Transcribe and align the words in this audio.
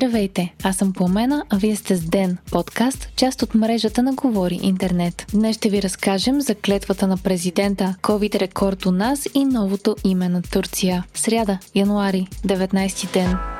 Здравейте, 0.00 0.54
аз 0.62 0.76
съм 0.76 0.92
Пламена, 0.92 1.44
а 1.50 1.56
вие 1.56 1.76
сте 1.76 1.96
с 1.96 2.00
Ден, 2.00 2.38
подкаст, 2.52 3.08
част 3.16 3.42
от 3.42 3.54
мрежата 3.54 4.02
на 4.02 4.14
Говори 4.14 4.58
Интернет. 4.62 5.26
Днес 5.34 5.56
ще 5.56 5.70
ви 5.70 5.82
разкажем 5.82 6.40
за 6.40 6.54
клетвата 6.54 7.06
на 7.06 7.16
президента, 7.16 7.94
COVID 8.02 8.40
рекорд 8.40 8.86
у 8.86 8.90
нас 8.90 9.28
и 9.34 9.44
новото 9.44 9.96
име 10.04 10.28
на 10.28 10.42
Турция. 10.42 11.04
Сряда, 11.14 11.58
януари, 11.74 12.28
19 12.46 13.12
ден. 13.12 13.59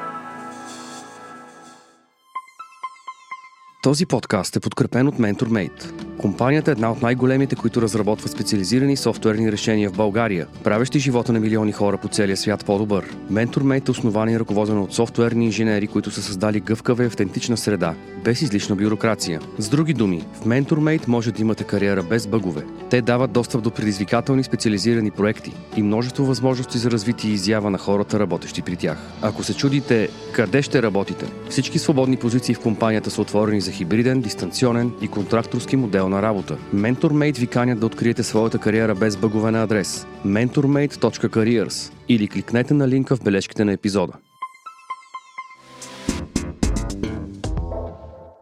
Този 3.82 4.06
подкаст 4.06 4.56
е 4.56 4.60
подкрепен 4.60 5.08
от 5.08 5.18
MentorMate. 5.18 5.92
Компанията 6.18 6.70
е 6.70 6.72
една 6.72 6.92
от 6.92 7.02
най-големите, 7.02 7.56
които 7.56 7.82
разработва 7.82 8.28
специализирани 8.28 8.96
софтуерни 8.96 9.52
решения 9.52 9.90
в 9.90 9.96
България, 9.96 10.46
правещи 10.64 10.98
живота 10.98 11.32
на 11.32 11.40
милиони 11.40 11.72
хора 11.72 11.98
по 11.98 12.08
целия 12.08 12.36
свят 12.36 12.64
по-добър. 12.66 13.16
MentorMate 13.32 13.88
е 13.88 13.90
основан 13.90 14.28
и 14.28 14.40
ръководен 14.40 14.78
от 14.78 14.94
софтуерни 14.94 15.44
инженери, 15.44 15.86
които 15.86 16.10
са 16.10 16.22
създали 16.22 16.60
гъвкава 16.60 17.02
и 17.02 17.06
автентична 17.06 17.56
среда, 17.56 17.94
без 18.24 18.42
излишна 18.42 18.76
бюрокрация. 18.76 19.40
С 19.58 19.68
други 19.68 19.94
думи, 19.94 20.24
в 20.34 20.46
MentorMate 20.46 21.08
може 21.08 21.32
да 21.32 21.42
имате 21.42 21.64
кариера 21.64 22.02
без 22.02 22.26
бъгове. 22.26 22.62
Те 22.90 23.02
дават 23.02 23.32
достъп 23.32 23.62
до 23.62 23.70
предизвикателни 23.70 24.44
специализирани 24.44 25.10
проекти 25.10 25.52
и 25.76 25.82
множество 25.82 26.24
възможности 26.24 26.78
за 26.78 26.90
развитие 26.90 27.30
и 27.30 27.34
изява 27.34 27.70
на 27.70 27.78
хората, 27.78 28.18
работещи 28.18 28.62
при 28.62 28.76
тях. 28.76 28.98
Ако 29.22 29.44
се 29.44 29.54
чудите 29.54 30.08
къде 30.32 30.62
ще 30.62 30.82
работите, 30.82 31.26
всички 31.50 31.78
свободни 31.78 32.16
позиции 32.16 32.54
в 32.54 32.60
компанията 32.60 33.10
са 33.10 33.22
отворени 33.22 33.60
за 33.60 33.69
хибриден, 33.70 34.20
дистанционен 34.20 34.92
и 35.02 35.08
контракторски 35.08 35.76
модел 35.76 36.08
на 36.08 36.22
работа. 36.22 36.56
MentorMate 36.74 37.38
ви 37.38 37.46
канят 37.46 37.80
да 37.80 37.86
откриете 37.86 38.22
своята 38.22 38.58
кариера 38.58 38.94
без 38.94 39.16
бъгове 39.16 39.50
на 39.50 39.62
адрес 39.62 40.06
mentormate.careers 40.26 41.92
или 42.08 42.28
кликнете 42.28 42.74
на 42.74 42.88
линка 42.88 43.16
в 43.16 43.22
бележките 43.24 43.64
на 43.64 43.72
епизода. 43.72 44.12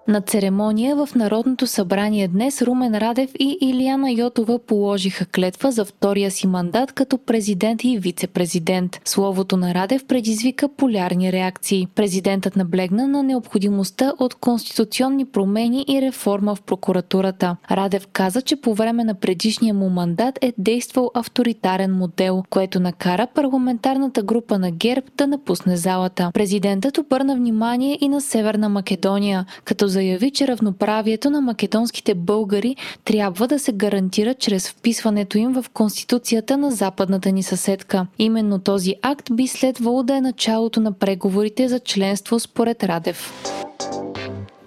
На 0.09 0.21
церемония 0.21 0.97
в 0.97 1.09
Народното 1.15 1.67
събрание 1.67 2.29
днес 2.29 2.63
Румен 2.63 2.95
Радев 2.95 3.31
и 3.39 3.59
Илияна 3.61 4.11
Йотова 4.11 4.59
положиха 4.59 5.27
клетва 5.27 5.73
за 5.73 5.85
втория 5.85 6.31
си 6.31 6.47
мандат 6.47 6.93
като 6.93 7.19
президент 7.19 7.85
и 7.85 7.99
вице-президент. 7.99 9.01
Словото 9.05 9.57
на 9.57 9.75
Радев 9.75 10.07
предизвика 10.07 10.69
полярни 10.69 11.33
реакции. 11.33 11.89
Президентът 11.95 12.57
наблегна 12.57 13.09
на 13.09 13.23
необходимостта 13.23 14.13
от 14.19 14.35
конституционни 14.35 15.25
промени 15.25 15.85
и 15.89 16.03
реформа 16.03 16.55
в 16.55 16.63
прокуратурата. 16.63 17.57
Радев 17.71 18.07
каза, 18.07 18.43
че 18.43 18.57
по 18.57 18.75
време 18.75 19.05
на 19.05 19.15
предишния 19.15 19.75
му 19.75 19.89
мандат 19.89 20.39
е 20.41 20.53
действал 20.59 21.11
авторитарен 21.15 21.93
модел, 21.93 22.43
което 22.51 22.81
накара 22.81 23.27
парламентарната 23.35 24.23
група 24.23 24.59
на 24.59 24.71
ГЕРБ 24.71 25.07
да 25.17 25.27
напусне 25.27 25.77
залата. 25.77 26.31
Президентът 26.35 26.99
обърна 26.99 27.37
внимание 27.37 27.99
и 28.01 28.09
на 28.09 28.21
Северна 28.21 28.69
Македония, 28.69 29.47
като 29.65 29.98
заяви, 29.99 30.31
че 30.31 30.49
равноправието 30.49 31.31
на 31.31 31.41
македонските 31.41 32.15
българи 32.15 32.77
трябва 33.05 33.49
да 33.49 33.59
се 33.59 33.73
гарантира 33.73 34.35
чрез 34.35 34.71
вписването 34.71 35.39
им 35.39 35.53
в 35.53 35.65
Конституцията 35.75 36.57
на 36.57 36.71
западната 36.71 37.33
ни 37.33 37.43
съседка. 37.43 38.07
Именно 38.19 38.59
този 38.59 38.95
акт 39.03 39.31
би 39.33 39.47
следвало 39.49 40.03
да 40.03 40.17
е 40.17 40.21
началото 40.21 40.81
на 40.81 40.93
преговорите 40.93 41.69
за 41.69 41.81
членство 41.81 42.41
според 42.41 42.85
Радев 42.85 43.33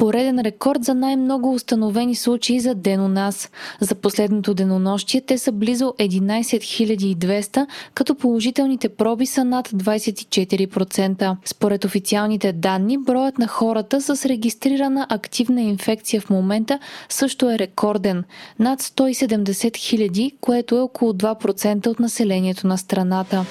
пореден 0.02 0.40
рекорд 0.40 0.84
за 0.84 0.96
най-много 0.96 1.54
установени 1.54 2.16
случаи 2.16 2.60
за 2.60 2.76
ден 2.76 3.02
у 3.02 3.08
нас. 3.08 3.50
За 3.80 3.96
последното 3.96 4.54
денонощие 4.54 5.22
те 5.22 5.38
са 5.38 5.52
близо 5.52 5.94
11 6.00 7.16
200, 7.16 7.68
като 7.94 8.16
положителните 8.16 8.90
проби 8.90 9.26
са 9.26 9.46
над 9.46 9.70
24%. 9.70 11.36
Според 11.46 11.86
официалните 11.86 12.54
данни, 12.54 12.98
броят 12.98 13.38
на 13.38 13.48
хората 13.48 14.02
с 14.02 14.26
регистрирана 14.26 15.08
активна 15.10 15.62
инфекция 15.62 16.22
в 16.22 16.30
момента 16.30 16.80
също 17.10 17.52
е 17.52 17.60
рекорден– 17.60 18.24
над 18.60 18.82
170 18.82 19.44
000, 19.52 20.34
което 20.42 20.78
е 20.78 20.82
около 20.82 21.14
2% 21.14 21.88
от 21.88 22.00
населението 22.00 22.68
на 22.68 22.78
страната. 22.78 23.46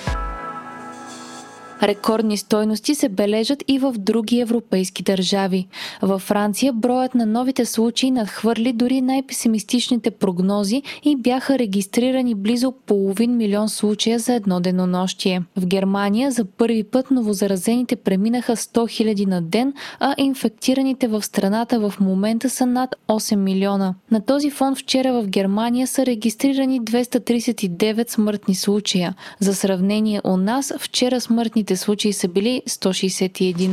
Рекордни 1.83 2.37
стойности 2.37 2.95
се 2.95 3.09
бележат 3.09 3.65
и 3.69 3.79
в 3.79 3.95
други 3.99 4.41
европейски 4.41 5.03
държави. 5.03 5.67
Във 6.03 6.23
Франция 6.23 6.73
броят 6.73 7.15
на 7.15 7.27
новите 7.27 7.65
случаи 7.65 8.11
надхвърли 8.11 8.73
дори 8.73 9.01
най-песимистичните 9.01 10.11
прогнози 10.11 10.83
и 11.05 11.17
бяха 11.17 11.59
регистрирани 11.59 12.35
близо 12.35 12.73
половин 12.87 13.37
милион 13.37 13.69
случая 13.69 14.19
за 14.19 14.35
едно 14.35 14.61
денонощие. 14.61 15.43
В 15.57 15.67
Германия 15.67 16.31
за 16.31 16.45
първи 16.45 16.85
път 16.85 17.11
новозаразените 17.11 17.97
преминаха 17.97 18.57
100 18.57 18.79
000 18.79 19.27
на 19.27 19.43
ден, 19.43 19.73
а 20.01 20.15
инфектираните 20.19 21.09
в 21.09 21.23
страната 21.23 21.81
в 21.81 22.01
момента 22.01 22.51
са 22.51 22.67
над 22.67 22.95
8 23.09 23.37
милиона. 23.37 23.95
На 24.11 24.21
този 24.21 24.51
фон 24.51 24.75
вчера 24.75 25.13
в 25.13 25.27
Германия 25.27 25.87
са 25.87 26.07
регистрирани 26.07 26.81
239 26.81 28.11
смъртни 28.11 28.55
случая. 28.55 29.15
За 29.41 29.55
сравнение 29.55 30.21
у 30.25 30.37
нас 30.37 30.73
вчера 30.79 31.21
смъртните 31.21 31.70
смъртните 31.71 31.77
случаи 31.77 32.13
са 32.13 32.29
били 32.29 32.63
161. 32.69 33.71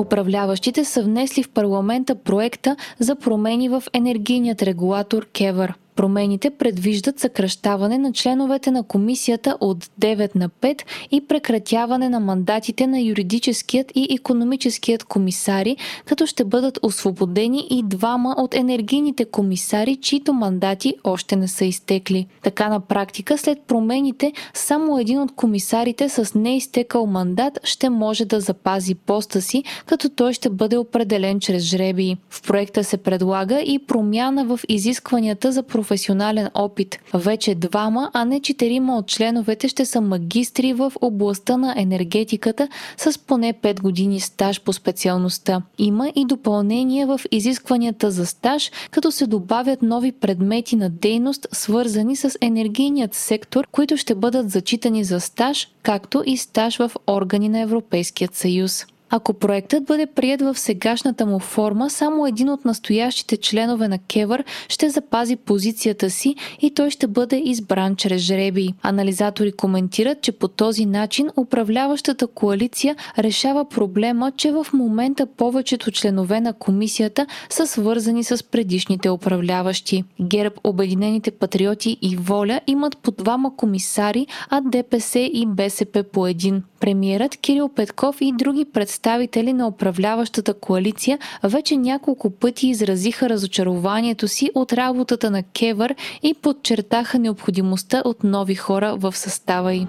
Управляващите 0.00 0.84
са 0.84 1.02
внесли 1.02 1.42
в 1.42 1.50
парламента 1.50 2.14
проекта 2.14 2.76
за 2.98 3.16
промени 3.16 3.68
в 3.68 3.82
енергийният 3.92 4.62
регулатор 4.62 5.26
Кевър– 5.32 5.74
Промените 5.98 6.50
предвиждат 6.50 7.18
съкръщаване 7.18 7.98
на 7.98 8.12
членовете 8.12 8.70
на 8.70 8.82
комисията 8.82 9.56
от 9.60 9.84
9 9.84 10.36
на 10.36 10.48
5 10.48 10.82
и 11.10 11.20
прекратяване 11.20 12.08
на 12.08 12.20
мандатите 12.20 12.86
на 12.86 13.00
юридическият 13.00 13.92
и 13.94 14.08
економическият 14.10 15.04
комисари, 15.04 15.76
като 16.04 16.26
ще 16.26 16.44
бъдат 16.44 16.78
освободени 16.82 17.66
и 17.70 17.82
двама 17.82 18.34
от 18.38 18.54
енергийните 18.54 19.24
комисари, 19.24 19.96
чието 19.96 20.32
мандати 20.32 20.94
още 21.04 21.36
не 21.36 21.48
са 21.48 21.64
изтекли. 21.64 22.26
Така 22.42 22.68
на 22.68 22.80
практика, 22.80 23.38
след 23.38 23.60
промените, 23.60 24.32
само 24.54 24.98
един 24.98 25.20
от 25.20 25.32
комисарите 25.32 26.08
с 26.08 26.34
неизтекал 26.34 27.06
мандат 27.06 27.58
ще 27.64 27.90
може 27.90 28.24
да 28.24 28.40
запази 28.40 28.94
поста 28.94 29.42
си, 29.42 29.64
като 29.86 30.08
той 30.08 30.32
ще 30.32 30.50
бъде 30.50 30.76
определен 30.76 31.40
чрез 31.40 31.62
жребии. 31.62 32.16
В 32.30 32.42
проекта 32.42 32.84
се 32.84 32.96
предлага 32.96 33.60
и 33.60 33.78
промяна 33.78 34.44
в 34.44 34.60
изискванията 34.68 35.52
за 35.52 35.62
професионалност 35.62 35.87
професионален 35.88 36.50
опит. 36.54 36.98
Вече 37.14 37.54
двама, 37.54 38.10
а 38.14 38.24
не 38.24 38.40
четирима 38.40 38.96
от 38.96 39.06
членовете 39.06 39.68
ще 39.68 39.84
са 39.86 40.00
магистри 40.00 40.72
в 40.72 40.92
областта 41.00 41.56
на 41.56 41.74
енергетиката 41.76 42.68
с 42.96 43.18
поне 43.18 43.54
5 43.54 43.80
години 43.80 44.20
стаж 44.20 44.60
по 44.60 44.72
специалността. 44.72 45.62
Има 45.78 46.12
и 46.16 46.24
допълнение 46.24 47.06
в 47.06 47.20
изискванията 47.30 48.10
за 48.10 48.26
стаж, 48.26 48.70
като 48.90 49.12
се 49.12 49.26
добавят 49.26 49.82
нови 49.82 50.12
предмети 50.12 50.76
на 50.76 50.90
дейност, 50.90 51.46
свързани 51.52 52.16
с 52.16 52.38
енергийният 52.40 53.14
сектор, 53.14 53.66
които 53.72 53.96
ще 53.96 54.14
бъдат 54.14 54.50
зачитани 54.50 55.04
за 55.04 55.20
стаж, 55.20 55.68
както 55.82 56.22
и 56.26 56.36
стаж 56.36 56.78
в 56.78 56.90
органи 57.06 57.48
на 57.48 57.60
Европейският 57.60 58.34
съюз. 58.34 58.86
Ако 59.10 59.34
проектът 59.34 59.84
бъде 59.84 60.06
прият 60.06 60.40
в 60.40 60.58
сегашната 60.58 61.26
му 61.26 61.38
форма, 61.38 61.90
само 61.90 62.26
един 62.26 62.48
от 62.48 62.64
настоящите 62.64 63.36
членове 63.36 63.88
на 63.88 63.98
Кевър 63.98 64.44
ще 64.68 64.90
запази 64.90 65.36
позицията 65.36 66.10
си 66.10 66.34
и 66.60 66.74
той 66.74 66.90
ще 66.90 67.06
бъде 67.06 67.42
избран 67.44 67.96
чрез 67.96 68.22
жреби. 68.22 68.74
Анализатори 68.82 69.52
коментират, 69.52 70.22
че 70.22 70.32
по 70.32 70.48
този 70.48 70.86
начин 70.86 71.30
управляващата 71.36 72.26
коалиция 72.26 72.96
решава 73.18 73.68
проблема, 73.68 74.32
че 74.36 74.52
в 74.52 74.66
момента 74.72 75.26
повечето 75.26 75.90
членове 75.90 76.40
на 76.40 76.52
комисията 76.52 77.26
са 77.50 77.66
свързани 77.66 78.24
с 78.24 78.42
предишните 78.50 79.10
управляващи. 79.10 80.04
ГЕРБ, 80.22 80.54
Обединените 80.64 81.30
патриоти 81.30 81.96
и 82.02 82.16
Воля 82.16 82.60
имат 82.66 82.96
по 82.96 83.10
двама 83.10 83.56
комисари, 83.56 84.26
а 84.50 84.60
ДПС 84.60 85.18
и 85.18 85.46
БСП 85.46 86.02
по 86.02 86.26
един. 86.26 86.62
Премиерът 86.80 87.36
Кирил 87.36 87.68
Петков 87.68 88.16
и 88.20 88.32
други 88.32 88.64
представители 88.98 89.52
на 89.52 89.68
управляващата 89.68 90.54
коалиция 90.54 91.18
вече 91.42 91.76
няколко 91.76 92.30
пъти 92.30 92.68
изразиха 92.68 93.28
разочарованието 93.28 94.28
си 94.28 94.50
от 94.54 94.72
работата 94.72 95.30
на 95.30 95.42
Кевър 95.42 95.94
и 96.22 96.34
подчертаха 96.34 97.18
необходимостта 97.18 98.02
от 98.04 98.24
нови 98.24 98.54
хора 98.54 98.96
в 98.96 99.16
състава 99.16 99.74
й 99.74 99.86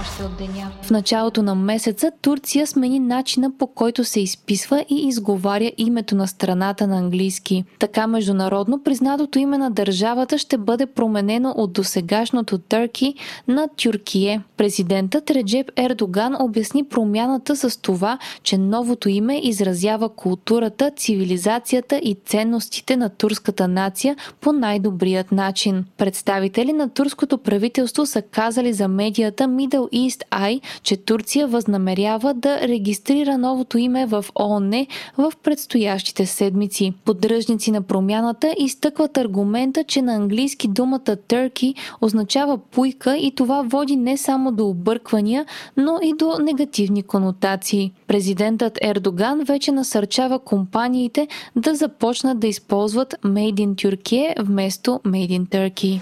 още 0.00 0.22
от 0.22 0.36
деня. 0.36 0.70
В 0.82 0.90
началото 0.90 1.42
на 1.42 1.54
месеца 1.54 2.10
Турция 2.22 2.66
смени 2.66 2.98
начина 3.00 3.50
по 3.58 3.66
който 3.66 4.04
се 4.04 4.20
изписва 4.20 4.84
и 4.88 5.08
изговаря 5.08 5.72
името 5.78 6.16
на 6.16 6.28
страната 6.28 6.86
на 6.86 6.98
английски. 6.98 7.64
Така 7.78 8.06
международно 8.06 8.82
признатото 8.82 9.38
име 9.38 9.58
на 9.58 9.70
държавата 9.70 10.38
ще 10.38 10.58
бъде 10.58 10.86
променено 10.86 11.54
от 11.56 11.72
досегашното 11.72 12.58
Търки 12.58 13.14
на 13.48 13.68
Тюркие. 13.76 14.40
Президентът 14.56 15.30
Реджеп 15.30 15.70
Ердоган 15.76 16.36
обясни 16.40 16.84
промяната 16.84 17.56
с 17.56 17.80
това, 17.80 18.18
че 18.42 18.58
новото 18.58 19.08
име 19.08 19.40
изразява 19.42 20.08
културата, 20.08 20.90
цивилизацията 20.96 21.96
и 21.96 22.16
ценностите 22.24 22.96
на 22.96 23.08
турската 23.08 23.68
нация 23.68 24.16
по 24.40 24.52
най-добрият 24.52 25.32
начин. 25.32 25.84
Представители 25.96 26.72
на 26.72 26.88
турското 26.88 27.38
правителство 27.38 28.06
са 28.06 28.22
казали 28.22 28.72
за 28.72 28.88
медията 28.88 29.44
Middle 29.44 29.85
Middle 29.86 30.08
East 30.08 30.24
Eye, 30.30 30.60
че 30.82 30.96
Турция 30.96 31.46
възнамерява 31.46 32.34
да 32.34 32.60
регистрира 32.60 33.38
новото 33.38 33.78
име 33.78 34.06
в 34.06 34.24
ООН 34.40 34.86
в 35.18 35.32
предстоящите 35.42 36.26
седмици. 36.26 36.92
Поддръжници 37.04 37.70
на 37.70 37.82
промяната 37.82 38.54
изтъкват 38.58 39.16
аргумента, 39.16 39.84
че 39.84 40.02
на 40.02 40.14
английски 40.14 40.68
думата 40.68 40.98
Turkey 41.00 41.74
означава 42.00 42.58
пуйка 42.58 43.16
и 43.16 43.34
това 43.34 43.62
води 43.62 43.96
не 43.96 44.16
само 44.16 44.52
до 44.52 44.68
обърквания, 44.68 45.46
но 45.76 45.98
и 46.02 46.12
до 46.18 46.38
негативни 46.38 47.02
конотации. 47.02 47.92
Президентът 48.06 48.78
Ердоган 48.82 49.44
вече 49.44 49.72
насърчава 49.72 50.38
компаниите 50.38 51.28
да 51.56 51.74
започнат 51.74 52.40
да 52.40 52.46
използват 52.46 53.14
Made 53.24 53.54
in 53.54 53.74
Turkey 53.74 54.42
вместо 54.42 54.90
Made 54.90 55.40
in 55.40 55.46
Turkey. 55.48 56.00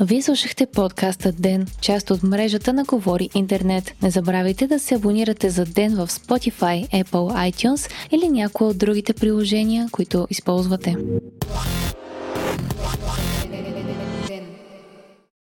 Вие 0.00 0.22
слушахте 0.22 0.66
подкаста 0.66 1.32
Ден, 1.32 1.66
част 1.80 2.10
от 2.10 2.22
мрежата 2.22 2.72
на 2.72 2.84
Говори 2.84 3.28
Интернет. 3.34 3.94
Не 4.02 4.10
забравяйте 4.10 4.66
да 4.66 4.78
се 4.78 4.94
абонирате 4.94 5.50
за 5.50 5.64
Ден 5.64 5.94
в 5.94 6.08
Spotify, 6.08 7.04
Apple, 7.04 7.52
iTunes 7.52 7.90
или 8.10 8.28
някои 8.28 8.66
от 8.66 8.78
другите 8.78 9.12
приложения, 9.12 9.88
които 9.92 10.26
използвате. 10.30 10.96